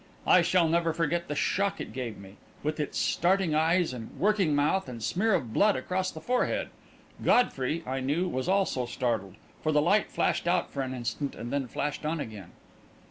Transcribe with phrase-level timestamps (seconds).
[0.25, 4.55] I shall never forget the shock it gave me, with its starting eyes and working
[4.55, 6.69] mouth and smear of blood across the forehead.
[7.23, 11.53] Godfrey, I knew, was also startled, for the light flashed out for an instant, and
[11.53, 12.49] then flashed on again.